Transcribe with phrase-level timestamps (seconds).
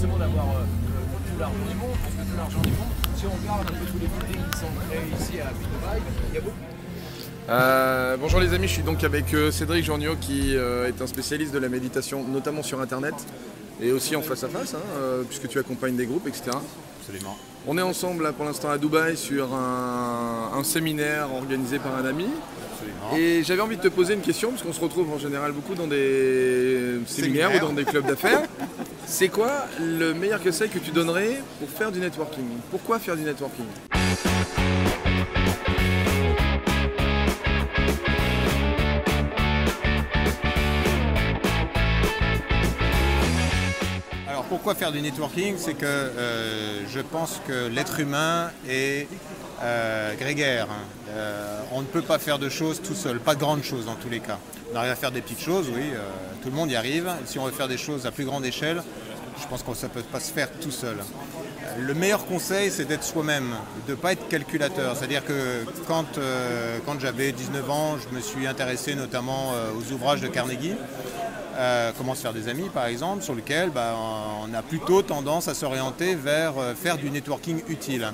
[0.00, 0.64] forcément d'avoir euh,
[1.30, 3.84] tout l'argent du monde, parce que tout l'argent du monde, si on regarde un peu
[3.84, 6.56] tous les buildings qui sont créés ici à Dubaï, il y a beaucoup.
[7.50, 11.06] Euh, bonjour les amis, je suis donc avec euh, Cédric Journiot qui euh, est un
[11.06, 13.14] spécialiste de la méditation, notamment sur internet
[13.82, 16.50] et aussi en face à face, hein, euh, puisque tu accompagnes des groupes, etc.
[17.00, 17.36] Absolument.
[17.66, 22.06] On est ensemble là, pour l'instant à Dubaï sur un, un séminaire organisé par un
[22.06, 22.26] ami.
[22.72, 23.16] Absolument.
[23.18, 25.74] Et j'avais envie de te poser une question, parce qu'on se retrouve en général beaucoup
[25.74, 28.42] dans des séminaires ou dans des clubs d'affaires.
[29.12, 32.46] C'est quoi le meilleur conseil que tu donnerais pour faire du networking?
[32.70, 33.66] Pourquoi faire du networking?
[44.28, 45.56] Alors pourquoi faire du networking?
[45.58, 49.08] C'est que euh, je pense que l'être humain est
[49.62, 50.68] euh, grégaire.
[50.70, 50.84] hein.
[51.10, 53.94] Euh, on ne peut pas faire de choses tout seul, pas de grandes choses dans
[53.94, 54.38] tous les cas.
[54.72, 55.98] On arrive à faire des petites choses, oui, euh,
[56.42, 57.10] tout le monde y arrive.
[57.26, 58.82] Si on veut faire des choses à plus grande échelle,
[59.40, 60.96] je pense que ça ne peut pas se faire tout seul.
[61.78, 63.54] Le meilleur conseil, c'est d'être soi-même,
[63.86, 64.96] de ne pas être calculateur.
[64.96, 66.18] C'est-à-dire que quand,
[66.84, 70.74] quand j'avais 19 ans, je me suis intéressé notamment aux ouvrages de Carnegie.
[71.96, 73.94] Comment se faire des amis par exemple, sur lequel bah,
[74.42, 78.12] on a plutôt tendance à s'orienter vers faire du networking utile.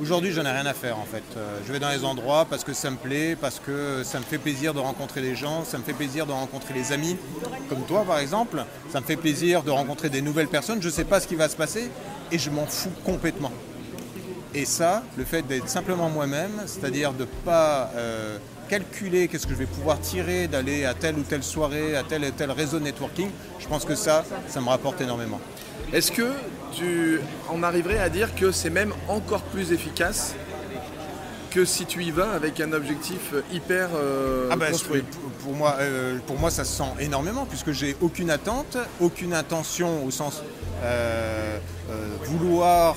[0.00, 1.22] Aujourd'hui, j'en ai rien à faire en fait.
[1.36, 4.24] Euh, je vais dans les endroits parce que ça me plaît, parce que ça me
[4.24, 7.16] fait plaisir de rencontrer des gens, ça me fait plaisir de rencontrer les amis,
[7.68, 8.64] comme toi par exemple.
[8.90, 10.80] Ça me fait plaisir de rencontrer des nouvelles personnes.
[10.80, 11.90] Je ne sais pas ce qui va se passer
[12.30, 13.52] et je m'en fous complètement.
[14.54, 18.36] Et ça, le fait d'être simplement moi-même, c'est-à-dire de ne pas euh,
[18.68, 22.22] calculer qu'est-ce que je vais pouvoir tirer d'aller à telle ou telle soirée, à tel
[22.24, 25.40] et tel réseau de networking, je pense que ça, ça me rapporte énormément.
[25.92, 26.32] Est-ce que
[26.74, 30.34] tu en arriverais à dire que c'est même encore plus efficace
[31.50, 35.02] que si tu y vas avec un objectif hyper euh, Ah ben, construit?
[35.42, 40.04] pour- moi, euh, pour moi, ça se sent énormément puisque j'ai aucune attente, aucune intention
[40.04, 40.42] au sens
[40.82, 41.58] euh,
[42.24, 42.96] vouloir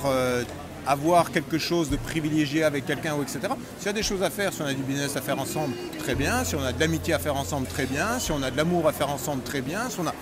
[0.86, 3.40] avoir quelque chose de privilégié avec quelqu'un ou etc.
[3.78, 5.74] S'il y a des choses à faire, si on a du business à faire ensemble,
[5.98, 6.44] très bien.
[6.44, 8.18] Si on a de l'amitié à faire ensemble, très bien.
[8.18, 9.90] Si on a de l'amour à faire ensemble, très bien.
[9.90, 10.14] Si on a...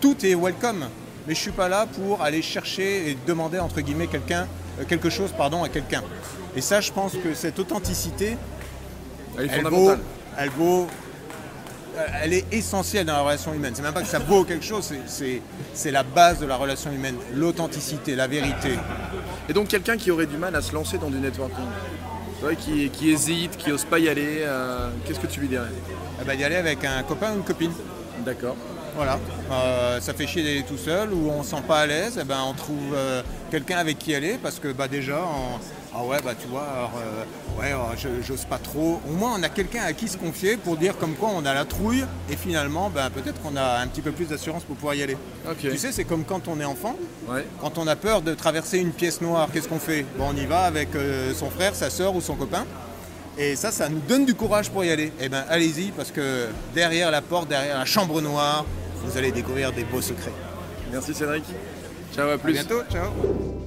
[0.00, 0.86] Tout est welcome.
[1.26, 4.46] Mais je suis pas là pour aller chercher et demander entre guillemets quelqu'un,
[4.80, 6.02] euh, quelque chose pardon, à quelqu'un.
[6.54, 8.36] Et ça, je pense que cette authenticité,
[9.38, 9.92] Elle est elle vaut,
[10.38, 10.86] elle vaut,
[11.96, 13.72] euh, elle est essentielle dans la relation humaine.
[13.74, 14.92] C'est même pas que ça vaut quelque chose,
[15.74, 18.78] c'est la base de la relation humaine, l'authenticité, la vérité.
[19.48, 21.64] Et donc quelqu'un qui aurait du mal à se lancer dans du networking,
[22.60, 25.68] qui, qui hésite, qui n'ose pas y aller, euh, qu'est-ce que tu lui dirais?
[26.20, 27.72] Eh ben, d'y aller avec un copain ou une copine.
[28.24, 28.56] D'accord.
[28.96, 29.18] Voilà,
[29.52, 32.24] Euh, ça fait chier d'aller tout seul ou on se sent pas à l'aise, eh
[32.24, 35.58] ben, on trouve euh, quelqu'un avec qui aller parce que bah, déjà, on-
[35.98, 36.60] ah ouais, bah, tu vois,
[36.96, 39.00] euh, ouais, euh, je- j'ose pas trop.
[39.08, 41.54] Au moins, on a quelqu'un à qui se confier pour dire comme quoi on a
[41.54, 44.94] la trouille et finalement, bah, peut-être qu'on a un petit peu plus d'assurance pour pouvoir
[44.94, 45.16] y aller.
[45.60, 46.96] Tu sais, c'est comme quand on est enfant,
[47.28, 47.46] Ouais.
[47.60, 50.04] quand on a peur de traverser une pièce noire, qu'est-ce qu'on fait?
[50.18, 52.66] Bon, on y va avec euh, son frère, sa soeur ou son copain.
[53.38, 55.12] Et ça, ça nous donne du courage pour y aller.
[55.20, 58.64] Eh bien, allez-y, parce que derrière la porte, derrière la chambre noire,
[59.04, 60.32] vous allez découvrir des beaux secrets.
[60.90, 61.44] Merci Cédric.
[62.14, 62.52] Ciao, à À plus.
[62.54, 63.65] bientôt, ciao